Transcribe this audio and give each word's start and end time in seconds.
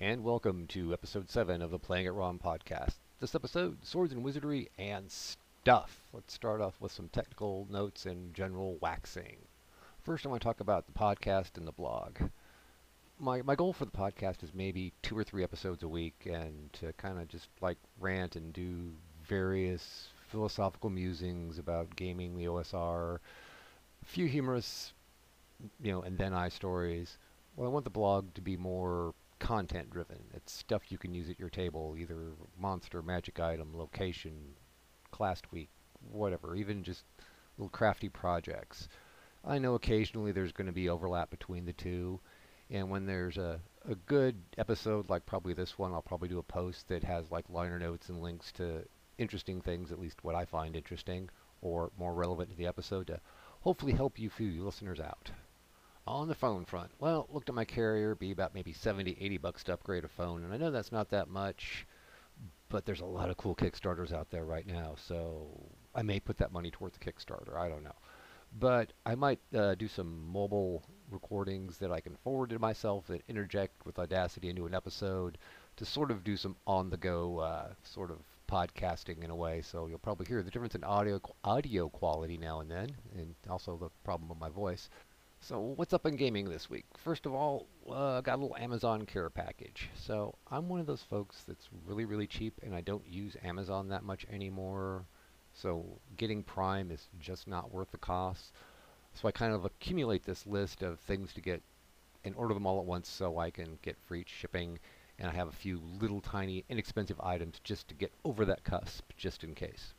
And 0.00 0.24
welcome 0.24 0.66
to 0.68 0.94
episode 0.94 1.28
7 1.28 1.60
of 1.60 1.70
the 1.70 1.78
Playing 1.78 2.06
It 2.06 2.10
Wrong 2.10 2.38
podcast. 2.42 2.94
This 3.20 3.34
episode, 3.34 3.84
Swords 3.84 4.14
and 4.14 4.24
Wizardry 4.24 4.70
and 4.78 5.12
Stuff. 5.66 5.98
Let's 6.12 6.32
start 6.32 6.60
off 6.60 6.80
with 6.80 6.92
some 6.92 7.08
technical 7.08 7.66
notes 7.68 8.06
and 8.06 8.32
general 8.32 8.78
waxing. 8.80 9.38
First, 10.00 10.24
I 10.24 10.28
want 10.28 10.40
to 10.40 10.46
talk 10.46 10.60
about 10.60 10.86
the 10.86 10.92
podcast 10.92 11.56
and 11.56 11.66
the 11.66 11.72
blog. 11.72 12.18
My, 13.18 13.42
my 13.42 13.56
goal 13.56 13.72
for 13.72 13.84
the 13.84 13.90
podcast 13.90 14.44
is 14.44 14.54
maybe 14.54 14.92
two 15.02 15.18
or 15.18 15.24
three 15.24 15.42
episodes 15.42 15.82
a 15.82 15.88
week 15.88 16.14
and 16.24 16.72
to 16.74 16.92
kind 16.92 17.18
of 17.18 17.26
just 17.26 17.48
like 17.60 17.78
rant 17.98 18.36
and 18.36 18.52
do 18.52 18.92
various 19.26 20.06
philosophical 20.28 20.88
musings 20.88 21.58
about 21.58 21.96
gaming, 21.96 22.36
the 22.36 22.44
OSR, 22.44 23.16
a 23.16 24.06
few 24.06 24.26
humorous, 24.26 24.92
you 25.82 25.90
know, 25.90 26.00
and 26.00 26.16
then 26.16 26.32
I 26.32 26.48
stories. 26.48 27.18
Well, 27.56 27.68
I 27.68 27.72
want 27.72 27.82
the 27.82 27.90
blog 27.90 28.34
to 28.34 28.40
be 28.40 28.56
more 28.56 29.14
content 29.40 29.90
driven. 29.90 30.22
It's 30.32 30.52
stuff 30.52 30.92
you 30.92 30.98
can 30.98 31.12
use 31.12 31.28
at 31.28 31.40
your 31.40 31.50
table, 31.50 31.96
either 31.98 32.34
monster, 32.56 33.02
magic 33.02 33.40
item, 33.40 33.76
location, 33.76 34.54
class 35.10 35.40
week, 35.50 35.70
whatever, 36.10 36.56
even 36.56 36.82
just 36.82 37.04
little 37.58 37.70
crafty 37.70 38.08
projects. 38.08 38.88
I 39.44 39.58
know 39.58 39.74
occasionally 39.74 40.32
there's 40.32 40.52
going 40.52 40.66
to 40.66 40.72
be 40.72 40.88
overlap 40.88 41.30
between 41.30 41.64
the 41.64 41.72
two, 41.72 42.20
and 42.70 42.90
when 42.90 43.06
there's 43.06 43.36
a, 43.36 43.60
a 43.88 43.94
good 43.94 44.36
episode 44.58 45.08
like 45.08 45.24
probably 45.24 45.54
this 45.54 45.78
one, 45.78 45.92
I'll 45.92 46.02
probably 46.02 46.28
do 46.28 46.38
a 46.38 46.42
post 46.42 46.88
that 46.88 47.04
has 47.04 47.30
like 47.30 47.48
liner 47.48 47.78
notes 47.78 48.08
and 48.08 48.20
links 48.20 48.50
to 48.52 48.84
interesting 49.18 49.60
things, 49.60 49.92
at 49.92 50.00
least 50.00 50.24
what 50.24 50.34
I 50.34 50.44
find 50.44 50.74
interesting, 50.74 51.30
or 51.62 51.90
more 51.98 52.14
relevant 52.14 52.50
to 52.50 52.56
the 52.56 52.66
episode 52.66 53.06
to 53.06 53.20
hopefully 53.60 53.92
help 53.92 54.18
you 54.18 54.30
few 54.30 54.64
listeners 54.64 55.00
out. 55.00 55.30
On 56.06 56.28
the 56.28 56.34
phone 56.34 56.64
front, 56.64 56.92
well, 57.00 57.26
looked 57.32 57.48
at 57.48 57.54
my 57.54 57.64
carrier, 57.64 58.14
be 58.14 58.30
about 58.30 58.54
maybe 58.54 58.72
70, 58.72 59.16
80 59.20 59.38
bucks 59.38 59.64
to 59.64 59.72
upgrade 59.72 60.04
a 60.04 60.08
phone, 60.08 60.44
and 60.44 60.52
I 60.52 60.56
know 60.56 60.70
that's 60.70 60.92
not 60.92 61.10
that 61.10 61.28
much, 61.28 61.86
but 62.68 62.84
there's 62.84 63.00
a 63.00 63.06
lot 63.06 63.30
of 63.30 63.36
cool 63.36 63.54
Kickstarters 63.54 64.12
out 64.12 64.30
there 64.30 64.44
right 64.44 64.66
now, 64.66 64.94
so 64.96 65.46
I 65.94 66.02
may 66.02 66.20
put 66.20 66.38
that 66.38 66.52
money 66.52 66.70
towards 66.70 66.98
the 66.98 67.04
Kickstarter. 67.04 67.56
I 67.56 67.68
don't 67.68 67.84
know. 67.84 67.94
But 68.58 68.92
I 69.04 69.14
might 69.14 69.40
uh, 69.54 69.74
do 69.74 69.88
some 69.88 70.26
mobile 70.32 70.82
recordings 71.10 71.78
that 71.78 71.90
I 71.90 72.00
can 72.00 72.16
forward 72.16 72.50
to 72.50 72.58
myself 72.58 73.06
that 73.08 73.22
interject 73.28 73.84
with 73.84 73.98
Audacity 73.98 74.48
into 74.48 74.66
an 74.66 74.74
episode 74.74 75.38
to 75.76 75.84
sort 75.84 76.10
of 76.10 76.24
do 76.24 76.36
some 76.36 76.56
on-the-go 76.66 77.38
uh, 77.38 77.68
sort 77.82 78.10
of 78.10 78.18
podcasting 78.48 79.22
in 79.22 79.30
a 79.30 79.36
way. 79.36 79.62
So 79.62 79.86
you'll 79.88 79.98
probably 79.98 80.26
hear 80.26 80.42
the 80.42 80.50
difference 80.50 80.74
in 80.74 80.84
audio 80.84 81.20
audio 81.44 81.88
quality 81.88 82.36
now 82.36 82.60
and 82.60 82.70
then, 82.70 82.96
and 83.14 83.34
also 83.50 83.76
the 83.76 83.90
problem 84.04 84.28
with 84.28 84.38
my 84.38 84.48
voice. 84.48 84.88
So 85.48 85.60
what's 85.60 85.92
up 85.92 86.06
in 86.06 86.16
gaming 86.16 86.48
this 86.48 86.68
week? 86.68 86.86
First 87.04 87.24
of 87.24 87.32
all, 87.32 87.68
uh, 87.88 88.20
got 88.20 88.34
a 88.34 88.42
little 88.42 88.56
Amazon 88.56 89.06
care 89.06 89.30
package. 89.30 89.88
So 89.94 90.34
I'm 90.50 90.68
one 90.68 90.80
of 90.80 90.86
those 90.86 91.04
folks 91.04 91.44
that's 91.46 91.68
really, 91.86 92.04
really 92.04 92.26
cheap, 92.26 92.58
and 92.64 92.74
I 92.74 92.80
don't 92.80 93.06
use 93.06 93.36
Amazon 93.44 93.86
that 93.90 94.02
much 94.02 94.26
anymore. 94.28 95.04
So 95.54 96.00
getting 96.16 96.42
Prime 96.42 96.90
is 96.90 97.06
just 97.20 97.46
not 97.46 97.72
worth 97.72 97.92
the 97.92 97.98
cost. 97.98 98.54
So 99.14 99.28
I 99.28 99.30
kind 99.30 99.54
of 99.54 99.64
accumulate 99.64 100.24
this 100.24 100.48
list 100.48 100.82
of 100.82 100.98
things 100.98 101.32
to 101.34 101.40
get 101.40 101.62
and 102.24 102.34
order 102.34 102.52
them 102.52 102.66
all 102.66 102.80
at 102.80 102.84
once 102.84 103.08
so 103.08 103.38
I 103.38 103.50
can 103.50 103.78
get 103.82 103.96
free 104.08 104.24
shipping. 104.26 104.80
And 105.20 105.30
I 105.30 105.34
have 105.34 105.46
a 105.46 105.52
few 105.52 105.80
little 106.00 106.20
tiny 106.20 106.64
inexpensive 106.68 107.20
items 107.20 107.60
just 107.62 107.86
to 107.86 107.94
get 107.94 108.12
over 108.24 108.44
that 108.46 108.64
cusp, 108.64 109.12
just 109.16 109.44
in 109.44 109.54
case. 109.54 109.94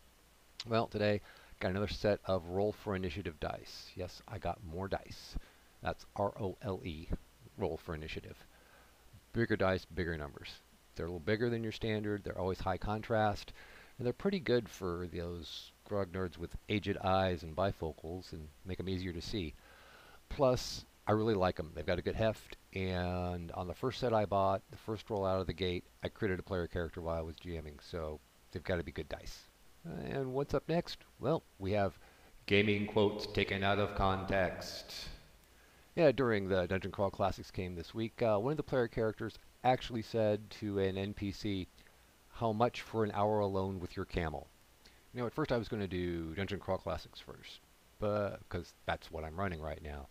Well, 0.67 0.87
today 0.87 1.21
Got 1.59 1.71
another 1.71 1.87
set 1.87 2.19
of 2.25 2.49
Role 2.49 2.71
for 2.71 2.95
Initiative 2.95 3.39
dice. 3.39 3.89
Yes, 3.95 4.21
I 4.27 4.37
got 4.37 4.63
more 4.63 4.87
dice. 4.87 5.35
That's 5.81 6.05
R-O-L-E, 6.15 7.09
Role 7.57 7.77
for 7.77 7.95
Initiative. 7.95 8.37
Bigger 9.33 9.55
dice, 9.55 9.83
bigger 9.85 10.15
numbers. 10.17 10.49
They're 10.95 11.07
a 11.07 11.09
little 11.09 11.19
bigger 11.19 11.49
than 11.49 11.63
your 11.63 11.71
standard. 11.71 12.23
They're 12.23 12.37
always 12.37 12.59
high 12.59 12.77
contrast. 12.77 13.53
And 13.97 14.05
they're 14.05 14.13
pretty 14.13 14.39
good 14.39 14.69
for 14.69 15.07
those 15.11 15.71
grognards 15.89 16.37
with 16.37 16.55
aged 16.69 16.97
eyes 16.97 17.41
and 17.41 17.55
bifocals 17.55 18.33
and 18.33 18.47
make 18.63 18.77
them 18.77 18.89
easier 18.89 19.13
to 19.13 19.21
see. 19.21 19.55
Plus, 20.29 20.85
I 21.07 21.13
really 21.13 21.33
like 21.33 21.55
them. 21.55 21.71
They've 21.73 21.85
got 21.85 21.97
a 21.97 22.03
good 22.03 22.15
heft. 22.15 22.57
And 22.75 23.51
on 23.53 23.67
the 23.67 23.73
first 23.73 23.99
set 23.99 24.13
I 24.13 24.25
bought, 24.25 24.61
the 24.69 24.77
first 24.77 25.09
roll 25.09 25.25
out 25.25 25.41
of 25.41 25.47
the 25.47 25.53
gate, 25.53 25.85
I 26.03 26.09
created 26.09 26.37
a 26.37 26.43
player 26.43 26.67
character 26.67 27.01
while 27.01 27.17
I 27.17 27.21
was 27.21 27.35
GMing. 27.37 27.79
So 27.81 28.19
they've 28.51 28.63
got 28.63 28.75
to 28.75 28.83
be 28.83 28.91
good 28.91 29.09
dice. 29.09 29.47
And 30.11 30.33
what's 30.33 30.53
up 30.53 30.67
next? 30.67 30.99
Well, 31.19 31.43
we 31.59 31.71
have 31.71 31.97
gaming 32.45 32.87
quotes 32.87 33.27
taken 33.27 33.63
out 33.63 33.79
of 33.79 33.95
context. 33.95 34.93
Yeah, 35.95 36.11
during 36.11 36.47
the 36.47 36.67
Dungeon 36.67 36.91
Crawl 36.91 37.09
Classics 37.09 37.51
game 37.51 37.75
this 37.75 37.93
week, 37.93 38.21
uh, 38.21 38.37
one 38.37 38.51
of 38.51 38.57
the 38.57 38.63
player 38.63 38.87
characters 38.87 39.37
actually 39.63 40.01
said 40.01 40.49
to 40.51 40.79
an 40.79 40.95
NPC, 40.95 41.67
how 42.31 42.53
much 42.53 42.81
for 42.81 43.03
an 43.03 43.11
hour 43.13 43.39
alone 43.39 43.79
with 43.79 43.95
your 43.95 44.05
camel? 44.05 44.47
You 45.13 45.21
know, 45.21 45.27
at 45.27 45.33
first 45.33 45.51
I 45.51 45.57
was 45.57 45.67
going 45.67 45.81
to 45.81 45.87
do 45.87 46.35
Dungeon 46.35 46.59
Crawl 46.59 46.77
Classics 46.77 47.19
first, 47.19 47.61
but 47.99 48.39
because 48.39 48.73
that's 48.85 49.11
what 49.11 49.23
I'm 49.23 49.39
running 49.39 49.59
right 49.59 49.81
now. 49.81 50.07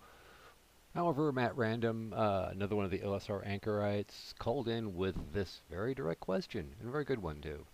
However, 0.95 1.31
Matt 1.31 1.57
Random, 1.57 2.13
uh, 2.17 2.49
another 2.51 2.75
one 2.75 2.85
of 2.85 2.91
the 2.91 3.01
OSR 3.01 3.47
anchorites, 3.47 4.35
called 4.39 4.67
in 4.67 4.97
with 4.97 5.33
this 5.33 5.61
very 5.71 5.95
direct 5.95 6.21
question, 6.21 6.75
and 6.81 6.89
a 6.89 6.93
very 6.93 7.05
good 7.05 7.23
one 7.23 7.41
too. 7.41 7.67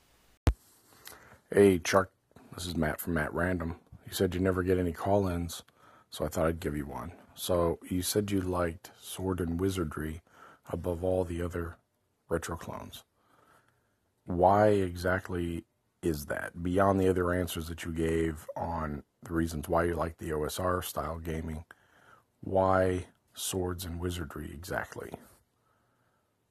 Hey, 1.55 1.79
Chuck, 1.81 2.09
this 2.55 2.65
is 2.65 2.77
Matt 2.79 2.99
from 2.99 3.13
Matt 3.13 3.35
Random. 3.35 3.77
You 4.07 4.15
said 4.15 4.35
you 4.35 4.41
never 4.41 4.63
get 4.63 4.79
any 4.79 4.93
call 4.93 5.29
ins, 5.29 5.65
so 6.09 6.25
I 6.25 6.29
thought 6.29 6.47
I'd 6.47 6.61
give 6.61 6.75
you 6.75 6.87
one. 6.87 7.13
So, 7.35 7.79
you 7.91 8.01
said 8.01 8.31
you 8.31 8.41
liked 8.41 8.91
Sword 8.99 9.39
and 9.39 9.61
Wizardry 9.61 10.23
above 10.71 11.05
all 11.05 11.25
the 11.25 11.43
other 11.43 11.77
retro 12.31 12.57
clones. 12.57 13.05
Why 14.25 14.69
exactly 14.69 15.67
is 16.01 16.25
that? 16.25 16.63
Beyond 16.63 16.99
the 16.99 17.11
other 17.11 17.35
answers 17.35 17.69
that 17.69 17.85
you 17.85 17.93
gave 17.93 18.47
on 18.57 19.03
the 19.23 19.35
reasons 19.35 19.69
why 19.69 19.85
you 19.85 19.95
like 19.95 20.17
the 20.17 20.31
OSR 20.31 20.83
style 20.83 21.19
gaming, 21.19 21.67
why 22.41 23.09
Swords 23.35 23.85
and 23.85 24.01
Wizardry 24.01 24.51
exactly? 24.55 25.11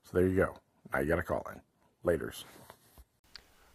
So, 0.03 0.11
there 0.19 0.27
you 0.27 0.35
go. 0.35 0.57
Now 0.93 0.99
you 0.99 1.07
got 1.07 1.17
a 1.17 1.23
call 1.23 1.47
in. 1.51 1.59
Laters. 2.07 2.43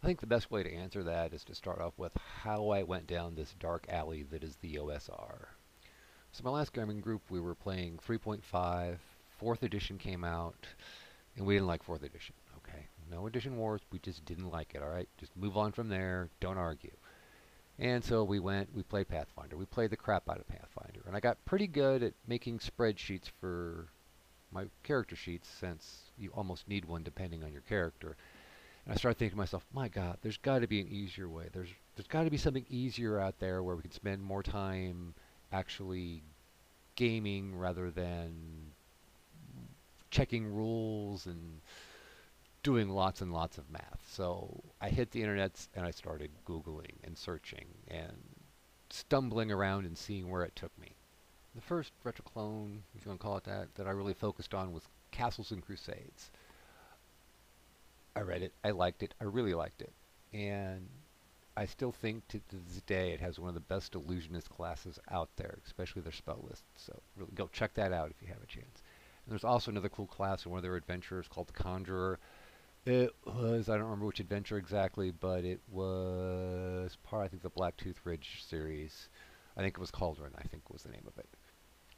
I 0.07 0.09
think 0.09 0.21
the 0.21 0.27
best 0.29 0.53
way 0.53 0.63
to 0.63 0.73
answer 0.73 1.03
that 1.03 1.33
is 1.33 1.43
to 1.47 1.55
start 1.57 1.81
off 1.81 1.95
with 1.97 2.13
how 2.45 2.69
I 2.69 2.85
went 2.85 3.09
down 3.09 3.35
this 3.35 3.57
dark 3.59 3.87
alley 3.89 4.23
that 4.31 4.45
is 4.45 4.55
the 4.55 4.77
OSR. 4.77 5.47
So 6.31 6.45
my 6.45 6.51
last 6.51 6.73
gaming 6.73 7.01
group, 7.01 7.23
we 7.29 7.41
were 7.41 7.57
playing 7.57 7.99
3.5, 8.07 8.99
4th 9.43 9.63
edition 9.65 9.99
came 9.99 10.23
out, 10.23 10.65
and 11.37 11.45
we 11.45 11.55
didn't 11.55 11.67
like 11.67 11.85
4th 11.85 12.05
edition, 12.05 12.37
okay? 12.59 12.87
No 13.11 13.27
edition 13.27 13.57
wars, 13.57 13.81
we 13.91 13.99
just 13.99 14.25
didn't 14.25 14.53
like 14.53 14.77
it, 14.77 14.81
alright? 14.81 15.09
Just 15.19 15.37
move 15.37 15.57
on 15.57 15.73
from 15.73 15.89
there, 15.89 16.29
don't 16.39 16.57
argue. 16.57 16.95
And 17.81 18.05
so 18.05 18.23
we 18.23 18.39
went, 18.39 18.73
we 18.73 18.85
played 18.85 19.09
Pathfinder. 19.09 19.57
We 19.57 19.67
played 19.67 19.91
the 19.91 19.97
crap 19.97 20.31
out 20.31 20.39
of 20.39 20.47
Pathfinder. 20.47 21.01
And 21.09 21.17
I 21.17 21.21
got 21.21 21.45
pretty 21.45 21.67
good 21.67 22.05
at 22.05 22.15
making 22.29 22.61
spreadsheets 22.61 23.29
for 23.41 23.89
my 24.53 24.67
character 24.85 25.17
sheets 25.17 25.49
since 25.49 26.13
you 26.17 26.31
almost 26.33 26.69
need 26.69 26.85
one 26.85 27.03
depending 27.03 27.43
on 27.43 27.53
your 27.53 27.63
character. 27.63 28.17
And 28.87 28.95
I 28.95 28.97
started 28.97 29.19
thinking 29.19 29.35
to 29.35 29.39
myself, 29.39 29.67
my 29.75 29.89
God, 29.89 30.19
there's 30.23 30.39
got 30.39 30.61
to 30.61 30.69
be 30.69 30.81
an 30.81 30.89
easier 30.89 31.29
way. 31.29 31.49
There's 31.53 31.69
there's 31.97 32.07
got 32.07 32.23
to 32.23 32.31
be 32.31 32.37
something 32.37 32.65
easier 32.71 33.19
out 33.19 33.39
there 33.41 33.63
where 33.63 33.75
we 33.75 33.83
can 33.83 33.91
spend 33.91 34.23
more 34.23 34.43
time 34.43 35.15
actually 35.53 36.23
gaming 36.95 37.59
rather 37.59 37.91
than 37.91 38.73
checking 40.11 40.47
rules 40.47 41.27
and 41.27 41.61
doing 42.63 42.89
lots 42.89 43.21
and 43.21 43.33
lots 43.33 43.59
of 43.59 43.71
math. 43.71 44.07
So 44.09 44.63
I 44.81 44.89
hit 44.89 45.11
the 45.11 45.21
internet 45.21 45.67
and 45.75 45.85
I 45.85 45.91
started 45.91 46.31
Googling 46.47 46.95
and 47.03 47.19
searching 47.19 47.67
and 47.89 48.17
stumbling 48.91 49.51
around 49.51 49.87
and 49.87 49.99
seeing 49.99 50.31
where 50.31 50.43
it 50.43 50.55
took 50.55 50.77
me. 50.79 50.93
The 51.55 51.63
first 51.63 51.93
retroclone, 52.05 52.79
if 52.95 53.05
you 53.05 53.09
want 53.11 53.21
to 53.21 53.25
call 53.25 53.37
it 53.37 53.45
that, 53.45 53.75
that 53.77 53.87
I 53.87 53.91
really 53.91 54.15
focused 54.15 54.55
on 54.55 54.73
was 54.73 54.83
Castles 55.11 55.51
and 55.51 55.65
Crusades. 55.65 56.31
I 58.17 58.23
read 58.23 58.43
it. 58.43 58.55
I 58.65 58.71
liked 58.71 59.03
it. 59.03 59.15
I 59.21 59.25
really 59.25 59.53
liked 59.53 59.83
it. 59.83 59.93
And 60.33 60.89
I 61.57 61.67
still 61.67 61.93
think 61.93 62.27
to 62.29 62.41
this 62.51 62.81
day 62.87 63.13
it 63.13 63.21
has 63.21 63.39
one 63.39 63.49
of 63.49 63.55
the 63.55 63.61
best 63.61 63.95
illusionist 63.95 64.49
classes 64.49 64.99
out 65.11 65.29
there, 65.37 65.59
especially 65.67 66.03
their 66.03 66.13
spell 66.13 66.43
list. 66.49 66.65
So 66.77 66.99
really 67.17 67.33
go 67.35 67.49
check 67.53 67.75
that 67.75 67.93
out 67.93 68.11
if 68.11 68.23
you 68.23 68.29
have 68.29 68.43
a 68.43 68.47
chance. 68.47 68.83
And 69.25 69.33
there's 69.33 69.45
also 69.45 69.71
another 69.71 69.91
cool 69.91 70.07
class 70.07 70.47
in 70.47 70.51
one 70.51 70.59
of 70.59 70.63
their 70.63 70.77
adventures 70.77 71.29
called 71.29 71.49
the 71.49 71.53
Conjurer. 71.53 72.19
It 72.87 73.15
was, 73.27 73.69
I 73.69 73.75
don't 73.75 73.85
remember 73.85 74.07
which 74.07 74.21
adventure 74.21 74.57
exactly, 74.57 75.11
but 75.11 75.45
it 75.45 75.61
was 75.71 76.97
part, 77.03 77.25
I 77.25 77.29
think, 77.29 77.43
the 77.43 77.51
Black 77.51 77.77
Tooth 77.77 78.01
Ridge 78.05 78.45
series. 78.49 79.09
I 79.57 79.61
think 79.61 79.75
it 79.75 79.81
was 79.81 79.91
Cauldron. 79.91 80.33
I 80.39 80.47
think 80.47 80.71
was 80.71 80.85
the 80.85 80.93
name 80.93 81.05
of 81.07 81.19
it. 81.19 81.29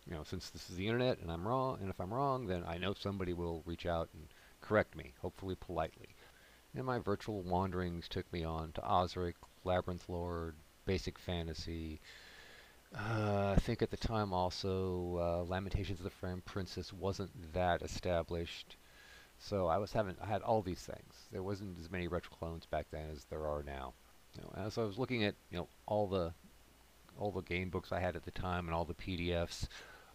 You 0.07 0.15
know, 0.15 0.25
since 0.25 0.51
this 0.51 0.71
is 0.71 0.77
the 0.77 0.87
internet 0.87 1.19
and 1.21 1.31
I'm 1.31 1.47
wrong, 1.47 1.79
and 1.81 1.91
if 1.91 2.01
I'm 2.01 2.13
wrong, 2.13 2.47
then 2.47 2.65
I 2.67 2.79
know 2.79 2.95
somebody 2.95 3.35
will 3.35 3.63
reach 3.67 3.87
out 3.87 4.09
and 4.15 4.27
correct 4.61 4.97
me, 4.97 5.15
hopefully 5.21 5.55
politely. 5.55 6.15
And 6.75 6.85
my 6.85 6.99
virtual 6.99 7.43
wanderings 7.43 8.09
took 8.09 8.31
me 8.33 8.45
on 8.45 8.73
to 8.73 8.81
OSRIC, 8.83 9.35
Labyrinth 9.65 10.09
Lord, 10.09 10.55
Basic 10.85 11.19
Fantasy. 11.19 12.01
Uh, 12.95 13.55
I 13.57 13.61
think 13.61 13.83
at 13.83 13.91
the 13.91 13.97
time 13.97 14.33
also 14.33 15.19
uh, 15.19 15.45
Lamentations 15.45 16.01
of 16.01 16.05
the 16.05 16.11
Flame 16.11 16.43
Princess 16.45 16.93
wasn't 16.93 17.53
that 17.53 17.83
established. 17.83 18.77
So 19.39 19.67
I 19.67 19.79
was 19.79 19.93
having 19.93 20.17
I 20.23 20.27
had 20.27 20.43
all 20.43 20.63
these 20.63 20.83
things. 20.83 21.15
There 21.31 21.43
wasn't 21.43 21.79
as 21.79 21.91
many 21.91 22.09
retro 22.09 22.35
clones 22.37 22.67
back 22.67 22.87
then 22.91 23.11
as 23.11 23.25
there 23.25 23.47
are 23.47 23.63
now. 23.63 23.93
You 24.35 24.43
know, 24.43 24.65
as 24.65 24.79
I 24.79 24.85
was 24.85 24.99
looking 24.99 25.25
at 25.25 25.35
you 25.51 25.59
know 25.59 25.69
all 25.87 26.07
the 26.07 26.33
all 27.19 27.31
the 27.31 27.43
game 27.43 27.71
books 27.71 27.93
I 27.93 28.01
had 28.01 28.17
at 28.17 28.25
the 28.25 28.31
time 28.31 28.67
and 28.67 28.75
all 28.75 28.85
the 28.85 28.95
PDFs, 28.95 29.69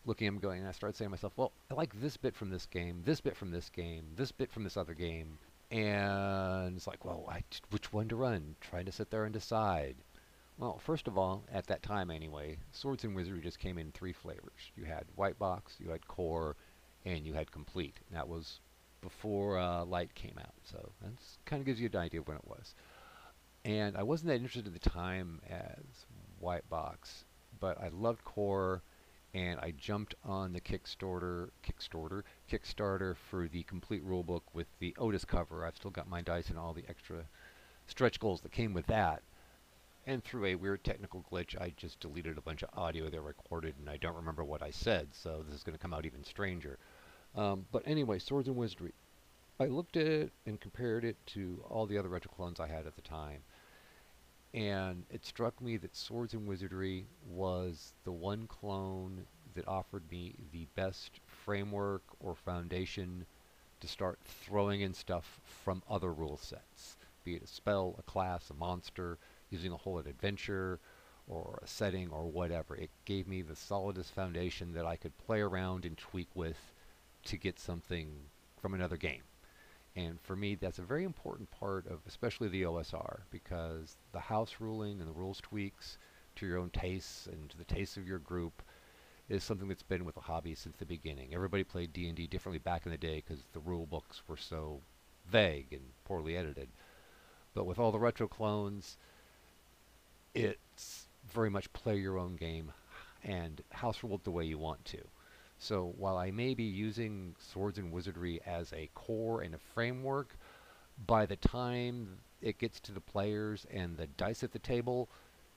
looking 0.06 0.28
at 0.28 0.34
them 0.34 0.42
going, 0.42 0.60
and 0.60 0.68
I 0.68 0.72
started 0.72 0.96
saying 0.96 1.08
to 1.08 1.12
myself, 1.12 1.34
well, 1.36 1.52
I 1.72 1.76
like 1.76 2.00
this 2.00 2.18
bit 2.18 2.36
from 2.36 2.50
this 2.50 2.66
game, 2.66 3.02
this 3.06 3.22
bit 3.22 3.38
from 3.38 3.52
this 3.52 3.70
game, 3.70 4.06
this 4.16 4.32
bit 4.32 4.52
from 4.52 4.64
this 4.64 4.78
other 4.78 4.94
game, 4.94 5.38
and 5.72 6.76
it's 6.76 6.88
like, 6.88 7.04
well, 7.06 7.26
I, 7.30 7.44
which 7.72 7.92
one 7.92 8.08
to 8.10 8.16
run? 8.16 8.56
Trying 8.62 8.86
to 8.86 8.92
sit 8.92 9.10
there 9.10 9.26
and 9.26 9.34
decide. 9.34 9.96
Well, 10.58 10.78
first 10.78 11.08
of 11.08 11.18
all, 11.18 11.44
at 11.52 11.66
that 11.68 11.82
time 11.82 12.12
anyway, 12.12 12.58
Swords 12.72 13.04
and 13.04 13.16
Wizardry 13.16 13.42
just 13.42 13.60
came 13.60 13.80
in 13.80 13.92
three 13.92 14.14
flavors. 14.14 14.72
You 14.76 14.86
had 14.86 15.06
white 15.16 15.40
box, 15.40 15.78
you 15.80 15.90
had 15.90 16.08
core, 16.08 16.56
and 17.06 17.26
you 17.26 17.34
had 17.34 17.52
complete. 17.52 17.96
And 18.08 18.18
that 18.18 18.28
was 18.28 18.60
before 19.02 19.58
uh, 19.58 19.84
Light 19.84 20.14
came 20.14 20.38
out, 20.40 20.54
so 20.64 20.92
that 21.02 21.12
kind 21.46 21.60
of 21.60 21.66
gives 21.66 21.82
you 21.82 21.90
an 21.92 22.00
idea 22.00 22.20
of 22.20 22.28
when 22.28 22.38
it 22.38 22.48
was. 22.48 22.76
And 23.66 23.98
I 23.98 24.04
wasn't 24.04 24.28
that 24.28 24.36
interested 24.36 24.68
at 24.68 24.74
the 24.74 24.90
time 24.90 25.42
as 25.50 26.06
white 26.40 26.70
box, 26.70 27.26
but 27.60 27.82
I 27.82 27.88
loved 27.88 28.24
core, 28.24 28.84
and 29.34 29.60
I 29.60 29.72
jumped 29.72 30.16
on 30.24 30.54
the 30.54 30.62
Kickstarter, 30.62 31.50
Kickstarter, 31.66 32.24
Kickstarter 32.52 33.16
for 33.30 33.48
the 33.48 33.64
complete 33.64 34.06
rulebook 34.06 34.42
with 34.54 34.68
the 34.80 34.96
Otus 35.00 35.26
cover. 35.26 35.66
I've 35.66 35.76
still 35.76 35.92
got 35.92 36.10
my 36.10 36.22
dice 36.22 36.50
and 36.50 36.60
all 36.60 36.74
the 36.74 36.86
extra 36.88 37.26
stretch 37.88 38.20
goals 38.20 38.42
that 38.42 38.52
came 38.52 38.74
with 38.74 38.86
that. 38.88 39.24
And 40.06 40.24
through 40.24 40.46
a 40.46 40.56
weird 40.56 40.84
technical 40.84 41.24
glitch, 41.32 41.60
I 41.60 41.74
just 41.78 42.00
deleted 42.00 42.38
a 42.38 42.42
bunch 42.42 42.62
of 42.62 42.70
audio 42.74 43.10
that 43.10 43.22
recorded, 43.22 43.76
and 43.80 43.90
I 43.90 43.98
don't 43.98 44.16
remember 44.16 44.44
what 44.44 44.62
I 44.62 44.70
said, 44.70 45.08
so 45.14 45.44
this 45.46 45.56
is 45.56 45.64
going 45.64 45.78
to 45.78 45.82
come 45.82 45.94
out 45.94 46.06
even 46.06 46.24
stranger. 46.26 46.78
Um, 47.36 47.66
but 47.72 47.84
anyway, 47.86 48.20
Swords 48.20 48.48
and 48.48 48.58
Wizardry. 48.58 48.94
I 49.60 49.66
looked 49.66 49.98
at 49.98 50.08
it 50.08 50.32
and 50.46 50.60
compared 50.60 51.06
it 51.06 51.16
to 51.28 51.64
all 51.70 51.86
the 51.86 51.98
other 51.98 52.10
retro 52.10 52.32
clones 52.36 52.60
I 52.60 52.68
had 52.68 52.86
at 52.86 52.96
the 52.96 53.02
time. 53.02 53.44
And 54.54 55.06
it 55.10 55.26
struck 55.26 55.60
me 55.62 55.78
that 55.78 55.96
Swords 55.96 56.34
and 56.34 56.48
Wizardry 56.48 57.08
was 57.28 57.94
the 58.04 58.12
one 58.12 58.46
clone 58.46 59.26
that 59.56 59.68
offered 59.68 60.10
me 60.12 60.36
the 60.52 60.68
best 60.76 61.20
framework 61.26 62.04
or 62.20 62.36
foundation 62.36 63.26
to 63.80 63.88
start 63.88 64.20
throwing 64.24 64.82
in 64.82 64.94
stuff 64.94 65.40
from 65.44 65.82
other 65.90 66.14
rule 66.14 66.38
sets, 66.38 66.98
be 67.24 67.36
it 67.36 67.44
a 67.44 67.48
spell, 67.48 67.96
a 67.98 68.04
class, 68.04 68.50
a 68.50 68.54
monster, 68.54 69.18
using 69.50 69.72
a 69.72 69.78
whole 69.78 69.98
adventure, 69.98 70.80
or 71.28 71.60
a 71.64 71.68
setting, 71.68 72.10
or 72.10 72.26
whatever. 72.26 72.76
It 72.76 72.92
gave 73.06 73.28
me 73.28 73.42
the 73.42 73.56
solidest 73.56 74.14
foundation 74.14 74.74
that 74.74 74.86
I 74.86 74.98
could 74.98 75.18
play 75.18 75.42
around 75.42 75.86
and 75.86 75.98
tweak 75.98 76.30
with 76.36 76.74
to 77.26 77.38
get 77.38 77.60
something 77.60 78.10
from 78.62 78.74
another 78.74 78.98
game. 78.98 79.24
And 79.96 80.20
for 80.22 80.36
me, 80.36 80.56
that's 80.56 80.80
a 80.80 80.84
very 80.84 81.04
important 81.04 81.52
part 81.52 81.86
of 81.88 82.00
especially 82.08 82.48
the 82.48 82.64
OSR 82.64 83.22
because 83.30 83.96
the 84.12 84.20
house 84.20 84.56
ruling 84.60 85.00
and 85.00 85.08
the 85.08 85.14
rules 85.14 85.40
tweaks 85.40 85.98
to 86.36 86.48
your 86.48 86.58
own 86.58 86.72
tastes 86.72 87.28
and 87.28 87.50
to 87.52 87.58
the 87.58 87.64
tastes 87.64 87.98
of 87.98 88.08
your 88.08 88.20
group 88.20 88.64
is 89.30 89.44
something 89.44 89.68
that's 89.68 89.84
been 89.84 90.04
with 90.04 90.16
the 90.16 90.22
hobby 90.22 90.56
since 90.56 90.76
the 90.78 90.86
beginning. 90.86 91.34
Everybody 91.34 91.64
played 91.64 91.94
D&D 91.94 92.28
differently 92.28 92.60
back 92.60 92.86
in 92.86 92.92
the 92.92 92.98
day 92.98 93.24
because 93.26 93.44
the 93.54 93.60
rule 93.60 93.86
books 93.86 94.22
were 94.28 94.38
so 94.38 94.82
vague 95.30 95.68
and 95.72 95.82
poorly 96.06 96.36
edited. 96.36 96.70
But 97.54 97.66
with 97.66 97.80
all 97.80 97.92
the 97.92 98.00
retro 98.00 98.28
clones, 98.28 98.98
it's 100.34 101.08
very 101.32 101.50
much 101.50 101.72
play 101.72 101.98
your 101.98 102.18
own 102.18 102.36
game 102.36 102.74
and 103.24 103.62
house 103.72 104.04
rule 104.04 104.16
it 104.16 104.24
the 104.24 104.32
way 104.32 104.44
you 104.44 104.58
want 104.58 104.84
to. 104.86 105.00
So 105.64 105.94
while 105.98 106.18
I 106.18 106.30
may 106.30 106.54
be 106.54 106.66
using 106.66 107.38
Swords 107.40 107.78
and 107.78 107.90
Wizardry 107.90 108.42
as 108.46 108.74
a 108.74 108.90
core 108.94 109.44
and 109.44 109.56
a 109.56 109.60
framework, 109.74 110.36
by 111.08 111.26
the 111.26 111.38
time 111.38 112.18
it 112.42 112.58
gets 112.58 112.82
to 112.82 112.92
the 112.92 113.00
players 113.00 113.66
and 113.72 113.96
the 113.96 114.08
dice 114.08 114.44
at 114.44 114.52
the 114.52 114.60
table, 114.60 115.08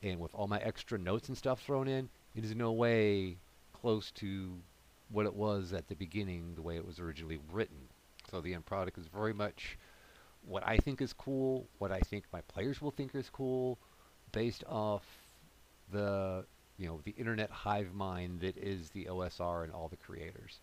and 0.05 0.21
with 0.21 0.33
all 0.33 0.47
my 0.47 0.59
extra 0.61 0.97
notes 0.97 1.27
and 1.27 1.37
stuff 1.37 1.61
thrown 1.61 1.89
in, 1.89 2.09
it 2.37 2.45
is 2.45 2.55
no 2.55 2.71
way 2.71 3.37
close 3.73 4.13
to 4.13 4.57
what 5.09 5.27
it 5.27 5.35
was 5.35 5.73
at 5.73 5.89
the 5.89 5.97
beginning, 5.97 6.55
the 6.55 6.63
way 6.63 6.77
it 6.77 6.87
was 6.87 7.01
originally 7.01 7.41
written. 7.51 7.89
So 8.31 8.41
the 8.41 8.55
end 8.55 8.65
product 8.65 8.99
is 8.99 9.09
very 9.09 9.35
much 9.35 9.77
what 10.47 10.63
I 10.65 10.77
think 10.77 11.01
is 11.01 11.13
cool, 11.13 11.67
what 11.79 11.91
I 11.91 11.99
think 11.99 12.27
my 12.33 12.43
players 12.43 12.81
will 12.81 12.93
think 12.93 13.13
is 13.17 13.29
cool, 13.29 13.77
based 14.31 14.63
off 14.69 15.03
the 15.91 16.45
you 16.79 16.87
know 16.87 17.01
the 17.05 17.13
internet 17.13 17.51
hive 17.51 17.95
mind 17.95 18.41
that 18.41 18.57
is 18.57 18.91
the 18.91 19.07
OSR 19.07 19.65
and 19.65 19.73
all 19.73 19.89
the 19.89 19.97
creators. 19.97 20.61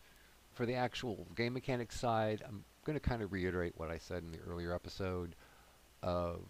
For 0.53 0.65
the 0.65 0.75
actual 0.75 1.27
game 1.35 1.53
mechanics 1.53 1.99
side, 1.99 2.43
I'm 2.47 2.63
going 2.85 2.95
to 2.95 2.99
kind 2.99 3.21
of 3.21 3.31
reiterate 3.31 3.73
what 3.77 3.89
I 3.89 3.97
said 3.97 4.23
in 4.23 4.31
the 4.31 4.39
earlier 4.47 4.73
episode. 4.73 5.35
Of 6.03 6.41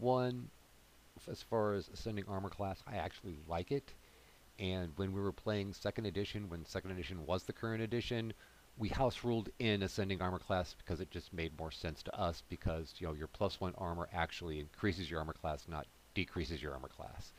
one, 0.00 0.48
as 1.30 1.42
far 1.42 1.74
as 1.74 1.88
ascending 1.88 2.24
armor 2.26 2.48
class, 2.48 2.82
I 2.86 2.96
actually 2.96 3.36
like 3.46 3.70
it. 3.70 3.94
And 4.58 4.92
when 4.96 5.12
we 5.12 5.20
were 5.20 5.32
playing 5.32 5.74
second 5.74 6.06
edition, 6.06 6.48
when 6.48 6.64
second 6.64 6.92
edition 6.92 7.26
was 7.26 7.44
the 7.44 7.52
current 7.52 7.82
edition, 7.82 8.32
we 8.78 8.88
house 8.88 9.22
ruled 9.22 9.50
in 9.58 9.82
ascending 9.82 10.22
armor 10.22 10.38
class 10.38 10.74
because 10.74 11.00
it 11.00 11.10
just 11.10 11.32
made 11.32 11.58
more 11.58 11.70
sense 11.70 12.02
to 12.02 12.18
us 12.18 12.42
because 12.48 12.94
you 12.98 13.06
know 13.06 13.12
your 13.12 13.26
plus 13.26 13.60
one 13.60 13.74
armor 13.76 14.08
actually 14.12 14.60
increases 14.60 15.10
your 15.10 15.20
armor 15.20 15.34
class, 15.34 15.66
not 15.68 15.86
decreases 16.14 16.62
your 16.62 16.72
armor 16.72 16.88
class. 16.88 17.32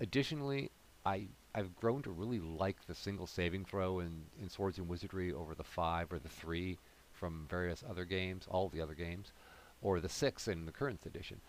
Additionally, 0.00 0.70
I 1.04 1.28
I've 1.54 1.76
grown 1.76 2.02
to 2.02 2.10
really 2.10 2.40
like 2.40 2.86
the 2.86 2.94
single 2.94 3.26
saving 3.26 3.64
throw 3.64 4.00
in, 4.00 4.24
in 4.42 4.48
Swords 4.48 4.78
and 4.78 4.88
Wizardry 4.88 5.32
over 5.32 5.54
the 5.54 5.62
five 5.64 6.12
or 6.12 6.18
the 6.18 6.28
three 6.28 6.78
from 7.12 7.46
various 7.48 7.84
other 7.88 8.04
games, 8.04 8.46
all 8.48 8.68
the 8.68 8.80
other 8.80 8.94
games, 8.94 9.32
or 9.80 10.00
the 10.00 10.08
six 10.08 10.48
in 10.48 10.66
the 10.66 10.72
current 10.72 11.06
edition. 11.06 11.40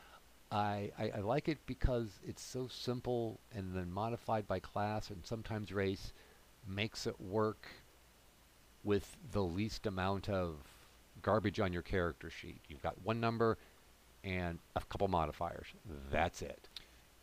I, 0.52 0.92
I, 0.98 1.12
I 1.18 1.20
like 1.22 1.50
it 1.50 1.58
because 1.66 2.20
it's 2.24 2.44
so 2.44 2.68
simple 2.68 3.40
and 3.54 3.76
then 3.76 3.92
modified 3.92 4.48
by 4.48 4.60
class 4.60 5.10
and 5.10 5.26
sometimes 5.26 5.74
race 5.74 6.14
makes 6.68 7.08
it 7.08 7.20
work 7.20 7.68
with 8.84 9.18
the 9.32 9.42
least 9.42 9.88
amount 9.88 10.30
of 10.30 10.58
garbage 11.24 11.60
on 11.60 11.74
your 11.74 11.82
character 11.82 12.30
sheet. 12.30 12.62
You've 12.70 12.84
got 12.84 13.02
one 13.04 13.20
number 13.20 13.58
and 14.24 14.60
a 14.76 14.82
couple 14.82 15.08
modifiers. 15.08 15.68
That's 16.12 16.44
it. 16.44 16.70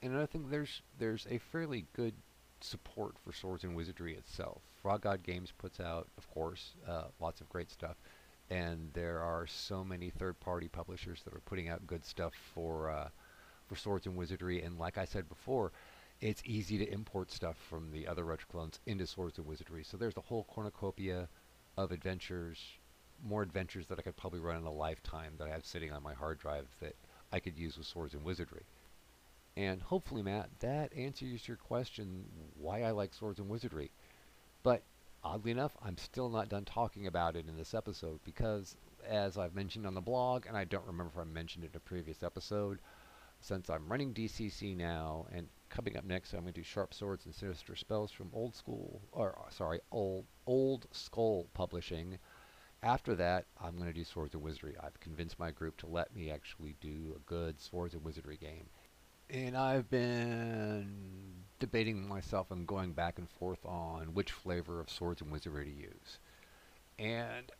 And 0.03 0.19
I 0.19 0.27
think 0.27 0.51
there's 0.51 0.83
there's 0.99 1.27
a 1.31 1.39
fairly 1.39 1.87
good 1.95 2.15
support 2.61 3.15
for 3.25 3.33
Swords 3.33 3.65
and 3.65 3.77
Wizardry 3.77 4.15
itself. 4.15 4.63
Frog 4.83 5.03
God 5.03 5.23
Games 5.23 5.53
puts 5.57 5.79
out, 5.79 6.09
of 6.19 6.29
course, 6.29 6.73
uh, 6.89 7.05
lots 7.21 7.41
of 7.41 7.49
great 7.49 7.71
stuff, 7.71 7.97
and 8.51 8.91
there 8.95 9.21
are 9.21 9.47
so 9.47 9.85
many 9.85 10.11
third-party 10.11 10.69
publishers 10.69 11.23
that 11.23 11.35
are 11.35 11.41
putting 11.41 11.69
out 11.69 11.87
good 11.87 12.05
stuff 12.05 12.35
for 12.53 12.91
uh, 12.91 13.09
for 13.69 13.77
Swords 13.77 14.07
and 14.07 14.17
Wizardry. 14.17 14.63
And 14.63 14.77
like 14.77 14.99
I 14.99 15.05
said 15.05 15.29
before, 15.29 15.71
it's 16.21 16.43
easy 16.45 16.79
to 16.79 16.93
import 16.93 17.31
stuff 17.31 17.57
from 17.71 17.93
the 17.93 18.09
other 18.09 18.25
retro 18.25 18.47
clones 18.51 18.81
into 18.87 19.07
Swords 19.07 19.39
and 19.39 19.47
Wizardry. 19.47 19.85
So 19.85 19.97
there's 19.97 20.17
a 20.17 20.21
whole 20.21 20.45
cornucopia 20.45 21.29
of 21.77 21.93
adventures, 21.93 22.59
more 23.25 23.43
adventures 23.43 23.87
that 23.87 24.01
I 24.01 24.03
could 24.03 24.17
probably 24.17 24.41
run 24.41 24.57
in 24.57 24.65
a 24.65 24.73
lifetime 24.73 25.35
that 25.39 25.47
I 25.47 25.51
have 25.51 25.65
sitting 25.65 25.93
on 25.93 26.03
my 26.03 26.15
hard 26.15 26.39
drive 26.39 26.67
that 26.81 26.97
I 27.33 27.39
could 27.39 27.57
use 27.57 27.79
with 27.79 27.87
Swords 27.87 28.15
and 28.15 28.25
Wizardry. 28.25 28.65
And 29.57 29.83
hopefully, 29.83 30.23
Matt, 30.23 30.49
that 30.61 30.97
answers 30.97 31.47
your 31.47 31.59
question 31.59 32.25
why 32.55 32.83
I 32.83 32.93
like 32.93 33.13
Swords 33.13 33.39
and 33.39 33.51
Wizardry. 33.51 33.91
But 34.63 34.83
oddly 35.23 35.51
enough, 35.51 35.77
I'm 35.83 35.99
still 35.99 36.31
not 36.31 36.49
done 36.49 36.65
talking 36.65 37.07
about 37.07 37.37
it 37.37 37.47
in 37.47 37.57
this 37.57 37.75
episode 37.75 38.21
because, 38.25 38.77
as 39.07 39.37
I've 39.37 39.55
mentioned 39.55 39.87
on 39.87 39.95
the 39.95 40.01
blog, 40.01 40.47
and 40.47 40.57
I 40.57 40.65
don't 40.65 40.87
remember 40.87 41.13
if 41.15 41.21
I 41.21 41.25
mentioned 41.25 41.65
it 41.65 41.73
in 41.73 41.77
a 41.77 41.81
previous 41.81 42.23
episode, 42.23 42.81
since 43.41 43.69
I'm 43.69 43.89
running 43.89 44.15
DCC 44.15 44.75
now, 44.75 45.27
and 45.33 45.49
coming 45.69 45.99
up 45.99 46.05
next, 46.05 46.33
I'm 46.33 46.43
going 46.43 46.55
to 46.55 46.61
do 46.61 46.65
Sharp 46.65 46.95
Swords 46.95 47.27
and 47.27 47.35
Sinister 47.35 47.77
Spells 47.77 48.11
from 48.11 48.31
Old 48.33 48.55
School, 48.55 49.03
or 49.13 49.37
sorry, 49.51 49.81
Old 49.91 50.25
Old 50.47 50.87
Skull 50.93 51.49
Publishing. 51.53 52.19
After 52.83 53.15
that, 53.17 53.47
I'm 53.61 53.77
going 53.77 53.89
to 53.89 53.93
do 53.93 54.05
Swords 54.05 54.35
and 54.35 54.43
Wizardry. 54.43 54.77
I've 54.83 54.99
convinced 55.01 55.39
my 55.39 55.51
group 55.51 55.77
to 55.79 55.87
let 55.87 56.15
me 56.15 56.31
actually 56.31 56.75
do 56.81 57.15
a 57.17 57.21
good 57.29 57.61
Swords 57.61 57.93
and 57.95 58.03
Wizardry 58.03 58.39
game 58.39 58.71
and 59.33 59.57
I've 59.57 59.91
been 59.91 60.87
debating 61.59 62.07
myself 62.09 62.51
and 62.53 62.67
going 62.67 62.93
back 62.93 63.19
and 63.19 63.29
forth 63.31 63.65
on 63.67 64.15
which 64.15 64.33
flavor 64.33 64.81
of 64.81 64.91
Swords 64.91 65.23
and 65.23 65.33
Wizardry 65.33 65.65
to 65.67 65.73
use. 65.73 66.19
And, 66.99 67.51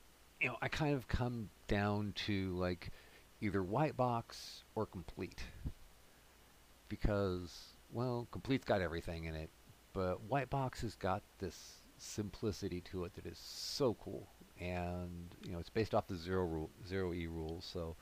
you 0.41 0.49
know, 0.49 0.57
I 0.63 0.69
kind 0.69 0.95
of 0.95 1.09
come 1.09 1.51
down 1.69 2.13
to 2.27 2.55
like 2.57 2.91
either 3.41 3.63
white 3.63 3.97
box 3.97 4.65
or 4.77 4.87
complete. 4.87 5.45
Because, 6.89 7.75
well, 7.93 8.29
complete's 8.31 8.65
got 8.65 8.83
everything 8.83 9.25
in 9.25 9.35
it. 9.35 9.51
but 9.93 10.23
White 10.25 10.51
Box 10.51 10.83
has 10.83 10.95
got 10.97 11.23
this 11.39 11.83
simplicity 11.99 12.81
to 12.83 13.05
it 13.05 13.15
that 13.15 13.27
is 13.27 13.39
so 13.39 13.95
cool. 13.95 14.29
And 14.61 15.35
you 15.45 15.53
know, 15.53 15.59
it's 15.59 15.71
based 15.71 15.95
off 15.95 16.07
the 16.07 16.17
zero 16.17 16.45
rule, 16.45 16.71
zero 16.87 17.13
E 17.13 17.27
rules, 17.27 17.65
so 17.65 17.97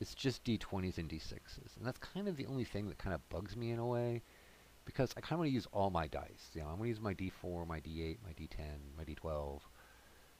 it's 0.00 0.14
just 0.14 0.44
D20s 0.44 0.98
and 0.98 1.08
D6s, 1.08 1.76
and 1.76 1.84
that's 1.84 1.98
kind 1.98 2.26
of 2.26 2.36
the 2.36 2.46
only 2.46 2.64
thing 2.64 2.88
that 2.88 2.98
kind 2.98 3.14
of 3.14 3.28
bugs 3.28 3.56
me 3.56 3.70
in 3.70 3.78
a 3.78 3.86
way, 3.86 4.22
because 4.84 5.12
I 5.16 5.20
kind 5.20 5.32
of 5.32 5.38
want 5.40 5.48
to 5.48 5.54
use 5.54 5.66
all 5.72 5.90
my 5.90 6.06
dice. 6.06 6.50
You 6.54 6.62
know, 6.62 6.68
I 6.68 6.70
want 6.70 6.82
to 6.82 6.88
use 6.88 7.00
my 7.00 7.14
D4, 7.14 7.66
my 7.66 7.80
D8, 7.80 8.18
my 8.24 8.32
D10, 8.32 8.96
my 8.96 9.04
D12. 9.04 9.60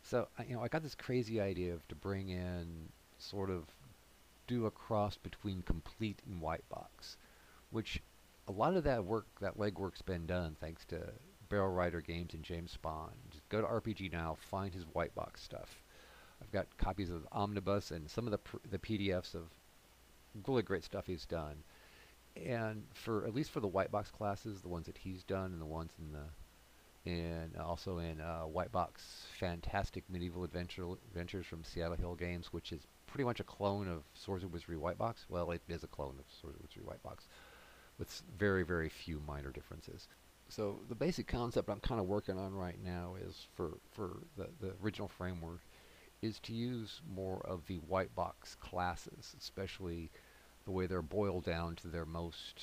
So 0.02 0.28
I- 0.38 0.44
you 0.44 0.54
know, 0.54 0.62
I 0.62 0.68
got 0.68 0.82
this 0.82 0.94
crazy 0.94 1.40
idea 1.40 1.74
of 1.74 1.86
to 1.88 1.94
bring 1.94 2.30
in 2.30 2.90
sort 3.18 3.50
of 3.50 3.66
do 4.46 4.66
a 4.66 4.70
cross 4.70 5.16
between 5.16 5.62
complete 5.62 6.22
and 6.26 6.40
white 6.40 6.66
box, 6.68 7.16
which 7.70 8.02
a 8.48 8.52
lot 8.52 8.74
of 8.74 8.84
that 8.84 9.04
work, 9.04 9.26
that 9.40 9.58
legwork's 9.58 10.02
been 10.02 10.26
done 10.26 10.56
thanks 10.58 10.84
to 10.86 11.12
Barrel 11.48 11.72
Rider 11.72 12.00
Games 12.00 12.32
and 12.32 12.42
James 12.42 12.76
Spahn. 12.76 13.12
Just 13.30 13.48
go 13.48 13.60
to 13.60 13.66
RPG 13.66 14.10
now, 14.10 14.36
find 14.40 14.72
his 14.72 14.84
white 14.86 15.14
box 15.14 15.42
stuff. 15.42 15.82
I've 16.50 16.66
got 16.66 16.76
copies 16.78 17.10
of 17.10 17.28
Omnibus 17.30 17.92
and 17.92 18.10
some 18.10 18.26
of 18.26 18.32
the 18.32 18.38
pr- 18.38 18.56
the 18.68 18.78
PDFs 18.78 19.36
of 19.36 19.44
really 20.48 20.62
great 20.62 20.82
stuff 20.82 21.06
he's 21.06 21.24
done. 21.24 21.62
And 22.34 22.84
for 22.92 23.24
at 23.24 23.34
least 23.34 23.52
for 23.52 23.60
the 23.60 23.68
white 23.68 23.92
box 23.92 24.10
classes, 24.10 24.60
the 24.60 24.68
ones 24.68 24.86
that 24.86 24.98
he's 24.98 25.22
done 25.22 25.52
and 25.52 25.60
the 25.60 25.66
ones 25.66 25.92
in 25.98 26.12
the 26.12 27.10
and 27.10 27.56
also 27.56 27.98
in 27.98 28.20
uh, 28.20 28.42
White 28.42 28.72
Box 28.72 29.26
Fantastic 29.38 30.04
Medieval 30.10 30.44
Adventure 30.44 30.86
Adventures 31.08 31.46
from 31.46 31.64
Seattle 31.64 31.96
Hill 31.96 32.14
Games, 32.14 32.52
which 32.52 32.72
is 32.72 32.86
pretty 33.06 33.24
much 33.24 33.40
a 33.40 33.44
clone 33.44 33.88
of 33.88 34.02
Swords 34.14 34.42
and 34.42 34.52
Wizardry 34.52 34.76
White 34.76 34.98
Box. 34.98 35.24
Well, 35.28 35.52
it 35.52 35.62
is 35.68 35.82
a 35.84 35.86
clone 35.86 36.16
of 36.18 36.24
Swords 36.40 36.56
and 36.56 36.62
Wizardry 36.62 36.82
White 36.82 37.02
Box, 37.02 37.28
with 37.96 38.22
very 38.36 38.64
very 38.64 38.88
few 38.88 39.22
minor 39.24 39.50
differences. 39.50 40.08
So 40.48 40.80
the 40.88 40.96
basic 40.96 41.28
concept 41.28 41.70
I'm 41.70 41.78
kind 41.78 42.00
of 42.00 42.08
working 42.08 42.38
on 42.38 42.54
right 42.54 42.82
now 42.84 43.14
is 43.24 43.46
for 43.54 43.78
for 43.92 44.16
the 44.36 44.48
the 44.60 44.72
original 44.82 45.06
framework 45.06 45.60
is 46.22 46.38
to 46.40 46.52
use 46.52 47.00
more 47.14 47.40
of 47.44 47.66
the 47.66 47.76
white 47.76 48.14
box 48.14 48.54
classes, 48.56 49.34
especially 49.38 50.10
the 50.64 50.70
way 50.70 50.86
they're 50.86 51.02
boiled 51.02 51.44
down 51.44 51.76
to 51.76 51.88
their 51.88 52.04
most 52.04 52.62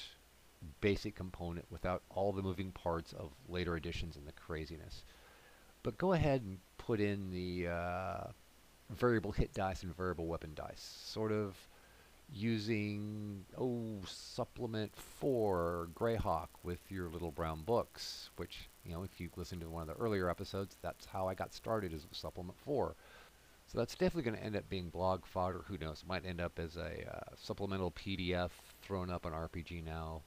basic 0.81 1.15
component 1.15 1.65
without 1.71 2.01
all 2.09 2.31
the 2.31 2.41
moving 2.41 2.71
parts 2.71 3.13
of 3.13 3.31
later 3.47 3.75
editions 3.75 4.15
and 4.15 4.27
the 4.27 4.31
craziness. 4.31 5.03
But 5.83 5.97
go 5.97 6.13
ahead 6.13 6.41
and 6.41 6.59
put 6.77 6.99
in 6.99 7.31
the 7.31 7.67
uh, 7.67 8.23
variable 8.89 9.31
hit 9.31 9.53
dice 9.53 9.83
and 9.83 9.95
variable 9.95 10.27
weapon 10.27 10.51
dice, 10.55 11.01
sort 11.05 11.31
of 11.31 11.55
using 12.33 13.45
oh 13.57 14.01
supplement 14.05 14.93
four 14.95 15.87
Greyhawk 15.95 16.49
with 16.63 16.79
your 16.89 17.07
little 17.09 17.31
brown 17.31 17.61
books, 17.61 18.29
which 18.35 18.69
you 18.85 18.91
know 18.91 19.03
if 19.03 19.19
you 19.19 19.29
listen 19.35 19.59
to 19.61 19.69
one 19.69 19.81
of 19.83 19.87
the 19.87 20.03
earlier 20.03 20.29
episodes, 20.29 20.75
that's 20.81 21.05
how 21.05 21.27
I 21.27 21.35
got 21.35 21.53
started 21.53 21.93
with 21.93 22.05
supplement 22.11 22.57
four. 22.59 22.95
So 23.67 23.79
that's 23.79 23.95
definitely 23.95 24.31
going 24.31 24.37
to 24.37 24.45
end 24.45 24.55
up 24.55 24.69
being 24.69 24.89
blog 24.89 25.25
fodder. 25.25 25.63
Who 25.67 25.77
knows? 25.77 26.01
It 26.01 26.07
might 26.07 26.25
end 26.25 26.39
up 26.39 26.57
as 26.57 26.77
a 26.77 27.15
uh, 27.15 27.35
supplemental 27.35 27.91
PDF 27.91 28.49
thrown 28.81 29.09
up 29.09 29.25
on 29.25 29.33
RPG 29.33 29.83
now 29.83 30.21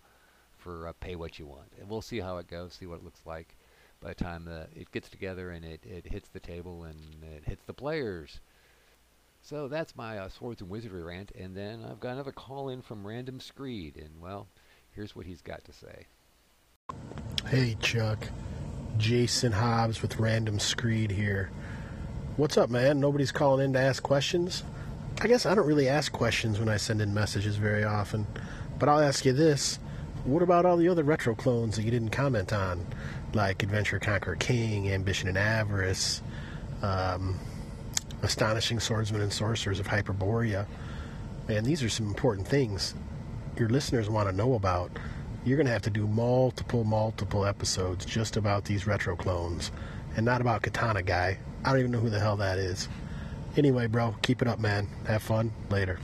for 0.58 0.88
uh, 0.88 0.92
pay 1.00 1.16
what 1.16 1.38
you 1.38 1.46
want. 1.46 1.72
And 1.80 1.88
we'll 1.88 2.02
see 2.02 2.20
how 2.20 2.36
it 2.36 2.48
goes, 2.48 2.74
see 2.74 2.86
what 2.86 2.98
it 2.98 3.04
looks 3.04 3.24
like 3.24 3.56
by 4.02 4.10
the 4.10 4.14
time 4.14 4.48
uh, 4.50 4.64
it 4.74 4.90
gets 4.92 5.08
together 5.08 5.50
and 5.50 5.64
it, 5.64 5.80
it 5.84 6.06
hits 6.06 6.28
the 6.28 6.40
table 6.40 6.84
and 6.84 6.98
it 7.22 7.44
hits 7.46 7.62
the 7.66 7.72
players. 7.72 8.40
So 9.42 9.68
that's 9.68 9.96
my 9.96 10.18
uh, 10.18 10.28
Swords 10.28 10.60
and 10.60 10.68
Wizardry 10.68 11.02
rant. 11.02 11.32
And 11.38 11.56
then 11.56 11.84
I've 11.88 12.00
got 12.00 12.12
another 12.12 12.32
call 12.32 12.68
in 12.68 12.82
from 12.82 13.06
Random 13.06 13.40
Screed. 13.40 13.96
And 13.96 14.20
well, 14.20 14.48
here's 14.94 15.16
what 15.16 15.24
he's 15.24 15.40
got 15.40 15.64
to 15.64 15.72
say. 15.72 16.06
Hey, 17.46 17.76
Chuck. 17.80 18.28
Jason 18.98 19.52
Hobbs 19.52 20.02
with 20.02 20.18
Random 20.18 20.58
Screed 20.58 21.10
here. 21.10 21.50
What's 22.40 22.56
up, 22.56 22.70
man? 22.70 23.00
Nobody's 23.00 23.32
calling 23.32 23.66
in 23.66 23.74
to 23.74 23.78
ask 23.78 24.02
questions? 24.02 24.64
I 25.20 25.28
guess 25.28 25.44
I 25.44 25.54
don't 25.54 25.66
really 25.66 25.90
ask 25.90 26.10
questions 26.10 26.58
when 26.58 26.70
I 26.70 26.78
send 26.78 27.02
in 27.02 27.12
messages 27.12 27.56
very 27.56 27.84
often. 27.84 28.26
But 28.78 28.88
I'll 28.88 29.02
ask 29.02 29.26
you 29.26 29.34
this. 29.34 29.78
What 30.24 30.42
about 30.42 30.64
all 30.64 30.78
the 30.78 30.88
other 30.88 31.02
retro 31.02 31.34
clones 31.34 31.76
that 31.76 31.82
you 31.82 31.90
didn't 31.90 32.12
comment 32.12 32.50
on? 32.54 32.86
Like 33.34 33.62
Adventurer 33.62 33.98
Conqueror 33.98 34.36
King, 34.36 34.90
Ambition 34.90 35.28
and 35.28 35.36
Avarice, 35.36 36.22
um, 36.80 37.38
Astonishing 38.22 38.80
Swordsmen 38.80 39.20
and 39.20 39.30
Sorcerers 39.30 39.78
of 39.78 39.86
Hyperborea. 39.86 40.64
Man, 41.46 41.62
these 41.64 41.82
are 41.82 41.90
some 41.90 42.06
important 42.06 42.48
things 42.48 42.94
your 43.58 43.68
listeners 43.68 44.08
want 44.08 44.30
to 44.30 44.34
know 44.34 44.54
about. 44.54 44.90
You're 45.44 45.58
going 45.58 45.66
to 45.66 45.72
have 45.72 45.82
to 45.82 45.90
do 45.90 46.06
multiple, 46.06 46.84
multiple 46.84 47.44
episodes 47.44 48.06
just 48.06 48.38
about 48.38 48.64
these 48.64 48.86
retro 48.86 49.14
clones 49.14 49.70
and 50.16 50.24
not 50.24 50.40
about 50.40 50.62
Katana 50.62 51.02
Guy. 51.02 51.38
I 51.64 51.70
don't 51.70 51.80
even 51.80 51.90
know 51.90 51.98
who 51.98 52.10
the 52.10 52.20
hell 52.20 52.36
that 52.36 52.58
is. 52.58 52.88
Anyway, 53.56 53.86
bro, 53.86 54.14
keep 54.22 54.40
it 54.42 54.48
up, 54.48 54.58
man. 54.58 54.88
Have 55.06 55.22
fun. 55.22 55.52
Later. 55.70 55.98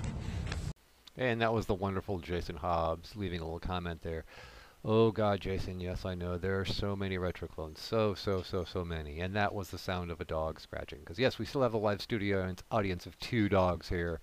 And 1.16 1.40
that 1.40 1.52
was 1.52 1.66
the 1.66 1.74
wonderful 1.74 2.18
Jason 2.18 2.56
Hobbs 2.56 3.16
leaving 3.16 3.40
a 3.40 3.44
little 3.44 3.60
comment 3.60 4.02
there. 4.02 4.24
Oh 4.84 5.10
God, 5.10 5.40
Jason, 5.40 5.80
yes, 5.80 6.04
I 6.04 6.14
know 6.14 6.36
there 6.36 6.60
are 6.60 6.64
so 6.64 6.94
many 6.94 7.18
retro 7.18 7.48
clones, 7.48 7.80
so 7.80 8.14
so 8.14 8.42
so 8.42 8.64
so 8.64 8.84
many, 8.84 9.20
and 9.20 9.34
that 9.34 9.52
was 9.52 9.70
the 9.70 9.78
sound 9.78 10.12
of 10.12 10.20
a 10.20 10.24
dog 10.24 10.60
scratching. 10.60 11.00
Because 11.00 11.18
yes, 11.18 11.38
we 11.38 11.44
still 11.46 11.62
have 11.62 11.72
the 11.72 11.78
live 11.78 12.00
studio 12.00 12.44
and 12.44 12.62
audience 12.70 13.06
of 13.06 13.18
two 13.18 13.48
dogs 13.48 13.88
here. 13.88 14.20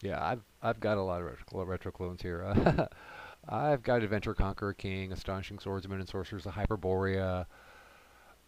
Yeah, 0.00 0.24
I've 0.24 0.40
I've 0.62 0.80
got 0.80 0.96
a 0.96 1.02
lot 1.02 1.20
of 1.20 1.26
retro, 1.26 1.64
retro 1.64 1.92
clones 1.92 2.22
here. 2.22 2.46
I've 3.48 3.82
got 3.82 4.02
Adventurer 4.02 4.34
Conqueror 4.34 4.74
King, 4.74 5.12
Astonishing 5.12 5.58
Swordsmen 5.58 6.00
and 6.00 6.08
Sorcerers 6.08 6.46
of 6.46 6.54
Hyperborea, 6.54 7.46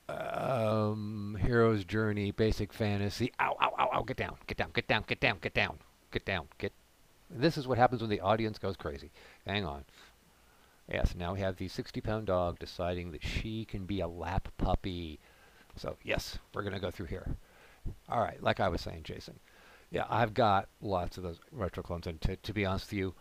um, 0.08 1.36
Hero's 1.40 1.84
Journey, 1.84 2.30
Basic 2.30 2.72
Fantasy. 2.72 3.32
Ow, 3.40 3.56
ow, 3.60 3.72
ow, 3.78 3.90
ow! 3.92 4.02
Get 4.02 4.16
down, 4.16 4.36
get 4.46 4.56
down, 4.56 4.70
get 4.74 4.86
down, 4.86 5.04
get 5.06 5.20
down, 5.20 5.38
get 5.40 5.54
down, 5.54 5.78
get 6.10 6.24
down, 6.24 6.48
get. 6.58 6.72
This 7.30 7.56
is 7.56 7.66
what 7.66 7.78
happens 7.78 8.00
when 8.00 8.10
the 8.10 8.20
audience 8.20 8.58
goes 8.58 8.76
crazy. 8.76 9.10
Hang 9.46 9.64
on. 9.64 9.84
Yes, 10.90 11.14
now 11.14 11.32
we 11.32 11.40
have 11.40 11.56
the 11.56 11.68
60-pound 11.68 12.26
dog 12.26 12.58
deciding 12.58 13.12
that 13.12 13.24
she 13.24 13.64
can 13.64 13.86
be 13.86 14.00
a 14.00 14.08
lap 14.08 14.48
puppy. 14.58 15.18
So 15.76 15.96
yes, 16.02 16.38
we're 16.52 16.62
gonna 16.62 16.80
go 16.80 16.90
through 16.90 17.06
here. 17.06 17.36
All 18.08 18.20
right, 18.20 18.42
like 18.42 18.60
I 18.60 18.68
was 18.68 18.80
saying, 18.80 19.02
Jason. 19.04 19.38
Yeah, 19.90 20.04
I've 20.08 20.34
got 20.34 20.68
lots 20.80 21.16
of 21.16 21.22
those 21.22 21.38
retro 21.50 21.82
clones, 21.82 22.06
and 22.06 22.20
to, 22.22 22.36
to 22.36 22.52
be 22.52 22.64
honest 22.64 22.86
with 22.86 22.98
you, 22.98 23.14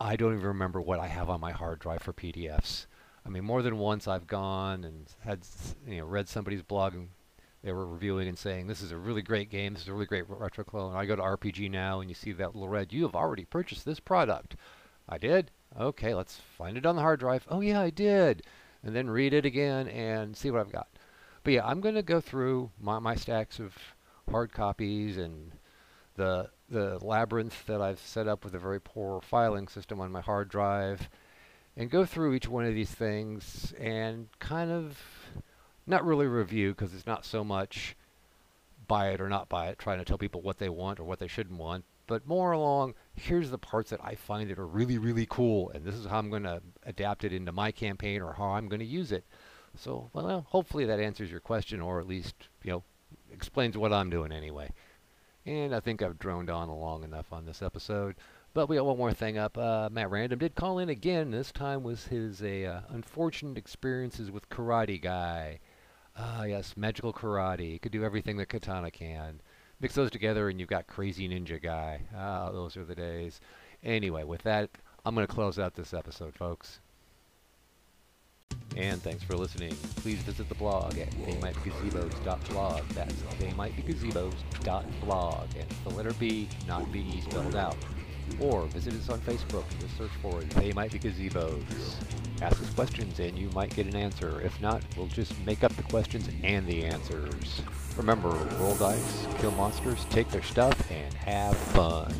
I 0.00 0.16
don't 0.16 0.34
even 0.34 0.46
remember 0.46 0.80
what 0.80 1.00
I 1.00 1.06
have 1.06 1.30
on 1.30 1.40
my 1.40 1.52
hard 1.52 1.78
drive 1.78 2.02
for 2.02 2.12
PDFs. 2.12 2.86
I 3.26 3.28
mean, 3.28 3.44
more 3.44 3.62
than 3.62 3.78
once 3.78 4.06
I've 4.06 4.28
gone 4.28 4.84
and 4.84 5.10
had 5.20 5.40
you 5.86 5.98
know 5.98 6.06
read 6.06 6.28
somebody's 6.28 6.62
blog 6.62 6.94
and 6.94 7.08
they 7.64 7.72
were 7.72 7.86
reviewing 7.86 8.28
and 8.28 8.38
saying 8.38 8.68
this 8.68 8.80
is 8.80 8.92
a 8.92 8.96
really 8.96 9.22
great 9.22 9.50
game, 9.50 9.72
this 9.72 9.82
is 9.82 9.88
a 9.88 9.92
really 9.92 10.06
great 10.06 10.24
retro 10.28 10.62
clone. 10.64 10.94
I 10.94 11.06
go 11.06 11.16
to 11.16 11.22
RPG 11.22 11.68
now 11.70 12.00
and 12.00 12.08
you 12.08 12.14
see 12.14 12.32
that 12.32 12.54
little 12.54 12.68
red. 12.68 12.92
You 12.92 13.02
have 13.02 13.16
already 13.16 13.44
purchased 13.44 13.84
this 13.84 13.98
product. 13.98 14.54
I 15.08 15.18
did. 15.18 15.50
Okay, 15.78 16.14
let's 16.14 16.40
find 16.56 16.76
it 16.76 16.86
on 16.86 16.94
the 16.94 17.02
hard 17.02 17.18
drive. 17.18 17.46
Oh 17.50 17.60
yeah, 17.60 17.80
I 17.80 17.90
did. 17.90 18.44
And 18.84 18.94
then 18.94 19.10
read 19.10 19.34
it 19.34 19.44
again 19.44 19.88
and 19.88 20.36
see 20.36 20.52
what 20.52 20.60
I've 20.60 20.72
got. 20.72 20.88
But 21.42 21.54
yeah, 21.54 21.66
I'm 21.66 21.80
going 21.80 21.96
to 21.96 22.02
go 22.02 22.20
through 22.20 22.70
my, 22.80 23.00
my 23.00 23.16
stacks 23.16 23.58
of 23.58 23.74
hard 24.30 24.52
copies 24.52 25.16
and 25.16 25.52
the 26.14 26.50
the 26.68 27.04
labyrinth 27.04 27.66
that 27.66 27.80
I've 27.80 28.00
set 28.00 28.26
up 28.26 28.44
with 28.44 28.54
a 28.54 28.58
very 28.58 28.80
poor 28.80 29.20
filing 29.20 29.68
system 29.68 30.00
on 30.00 30.10
my 30.10 30.20
hard 30.20 30.48
drive 30.48 31.08
and 31.76 31.90
go 31.90 32.04
through 32.04 32.34
each 32.34 32.48
one 32.48 32.64
of 32.64 32.74
these 32.74 32.90
things 32.90 33.74
and 33.78 34.28
kind 34.38 34.70
of 34.70 34.98
not 35.86 36.04
really 36.04 36.26
review 36.26 36.70
because 36.70 36.94
it's 36.94 37.06
not 37.06 37.24
so 37.24 37.44
much 37.44 37.96
buy 38.88 39.10
it 39.10 39.20
or 39.20 39.28
not 39.28 39.48
buy 39.48 39.68
it, 39.68 39.78
trying 39.78 39.98
to 39.98 40.04
tell 40.04 40.18
people 40.18 40.40
what 40.40 40.58
they 40.58 40.68
want 40.68 41.00
or 41.00 41.04
what 41.04 41.18
they 41.18 41.26
shouldn't 41.26 41.58
want, 41.58 41.84
but 42.06 42.26
more 42.26 42.52
along 42.52 42.94
here's 43.14 43.50
the 43.50 43.58
parts 43.58 43.90
that 43.90 44.00
I 44.02 44.14
find 44.14 44.48
that 44.50 44.58
are 44.58 44.66
really, 44.66 44.98
really 44.98 45.26
cool, 45.28 45.70
and 45.70 45.84
this 45.84 45.94
is 45.94 46.06
how 46.06 46.18
I'm 46.18 46.30
going 46.30 46.44
to 46.44 46.62
adapt 46.84 47.24
it 47.24 47.32
into 47.32 47.52
my 47.52 47.72
campaign 47.72 48.22
or 48.22 48.34
how 48.34 48.50
I'm 48.50 48.68
going 48.68 48.80
to 48.80 48.86
use 48.86 49.12
it. 49.12 49.24
So, 49.76 50.10
well, 50.12 50.46
hopefully 50.48 50.86
that 50.86 51.00
answers 51.00 51.30
your 51.30 51.40
question 51.40 51.80
or 51.80 52.00
at 52.00 52.06
least, 52.06 52.34
you 52.62 52.70
know, 52.70 52.82
explains 53.32 53.76
what 53.76 53.92
I'm 53.92 54.10
doing 54.10 54.32
anyway. 54.32 54.70
And 55.44 55.74
I 55.74 55.80
think 55.80 56.02
I've 56.02 56.18
droned 56.18 56.50
on 56.50 56.68
long 56.68 57.04
enough 57.04 57.32
on 57.32 57.44
this 57.44 57.62
episode. 57.62 58.16
But 58.56 58.68
we 58.70 58.76
got 58.76 58.86
one 58.86 58.96
more 58.96 59.12
thing 59.12 59.36
up. 59.36 59.58
Uh, 59.58 59.90
Matt 59.92 60.10
Random 60.10 60.38
did 60.38 60.54
call 60.54 60.78
in 60.78 60.88
again. 60.88 61.30
This 61.30 61.52
time 61.52 61.82
was 61.82 62.06
his 62.06 62.42
a 62.42 62.64
uh, 62.64 62.80
unfortunate 62.88 63.58
experiences 63.58 64.30
with 64.30 64.48
Karate 64.48 64.98
Guy. 64.98 65.58
Ah, 66.16 66.44
yes, 66.44 66.72
magical 66.74 67.12
karate. 67.12 67.82
Could 67.82 67.92
do 67.92 68.02
everything 68.02 68.38
that 68.38 68.48
Katana 68.48 68.90
can. 68.90 69.42
Mix 69.78 69.94
those 69.94 70.10
together, 70.10 70.48
and 70.48 70.58
you've 70.58 70.70
got 70.70 70.86
Crazy 70.86 71.28
Ninja 71.28 71.62
Guy. 71.62 72.00
Ah, 72.16 72.50
those 72.50 72.78
are 72.78 72.84
the 72.86 72.94
days. 72.94 73.42
Anyway, 73.84 74.24
with 74.24 74.42
that, 74.44 74.70
I'm 75.04 75.14
going 75.14 75.26
to 75.26 75.34
close 75.34 75.58
out 75.58 75.74
this 75.74 75.92
episode, 75.92 76.34
folks. 76.34 76.80
And 78.74 79.02
thanks 79.02 79.22
for 79.22 79.36
listening. 79.36 79.76
Please 79.96 80.20
visit 80.20 80.48
the 80.48 80.54
blog 80.54 80.96
at 80.96 81.10
theymightbegazebos.blog. 81.10 82.88
That's 82.88 83.12
theymightbegazebos.blog. 83.12 85.48
And 85.58 85.68
the 85.84 85.90
letter 85.90 86.14
B, 86.14 86.48
not 86.66 86.90
B 86.90 87.20
spelled 87.20 87.54
out. 87.54 87.76
Or 88.40 88.62
visit 88.66 88.94
us 88.94 89.08
on 89.08 89.20
Facebook. 89.20 89.64
Just 89.80 89.96
search 89.96 90.10
for 90.22 90.40
They 90.60 90.72
Might 90.72 90.92
Be 90.92 90.98
Gazebos. 90.98 91.62
Ask 92.42 92.60
us 92.60 92.74
questions 92.74 93.18
and 93.18 93.38
you 93.38 93.48
might 93.50 93.74
get 93.74 93.86
an 93.86 93.96
answer. 93.96 94.40
If 94.42 94.60
not, 94.60 94.82
we'll 94.96 95.06
just 95.08 95.32
make 95.46 95.64
up 95.64 95.74
the 95.76 95.82
questions 95.84 96.28
and 96.42 96.66
the 96.66 96.84
answers. 96.84 97.62
Remember, 97.96 98.28
roll 98.58 98.74
dice, 98.76 99.26
kill 99.38 99.52
monsters, 99.52 100.04
take 100.10 100.28
their 100.30 100.42
stuff, 100.42 100.78
and 100.90 101.12
have 101.14 101.56
fun. 101.56 102.14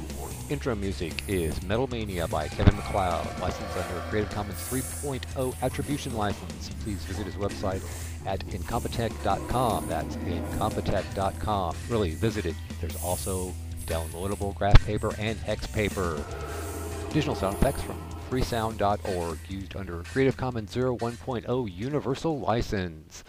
Intro 0.48 0.74
music 0.74 1.22
is 1.26 1.60
Metal 1.64 1.88
Mania 1.88 2.28
by 2.28 2.46
Kevin 2.48 2.76
MacLeod, 2.76 3.40
licensed 3.40 3.76
under 3.76 4.00
Creative 4.08 4.30
Commons 4.30 4.56
3.0 4.70 5.60
Attribution 5.60 6.14
License. 6.14 6.70
Please 6.84 7.02
visit 7.04 7.26
his 7.26 7.34
website 7.34 7.82
at 8.26 8.40
incompetech.com. 8.46 9.88
That's 9.88 10.16
incompetech.com. 10.16 11.76
Really, 11.88 12.10
visit 12.14 12.46
it. 12.46 12.54
There's 12.80 12.96
also 13.02 13.52
downloadable 13.86 14.54
graph 14.54 14.84
paper 14.84 15.14
and 15.18 15.38
hex 15.38 15.66
paper. 15.66 16.22
Additional 17.10 17.34
sound 17.34 17.56
effects 17.56 17.82
from 17.82 17.96
freesound.org 18.30 19.38
used 19.48 19.76
under 19.76 20.02
Creative 20.02 20.36
Commons 20.36 20.72
0 20.72 20.96
1.0 20.98 21.76
Universal 21.76 22.40
License. 22.40 23.24